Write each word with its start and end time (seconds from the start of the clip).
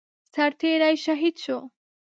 سرتيری 0.33 0.93
شهید 1.03 1.35
شو 1.43 1.57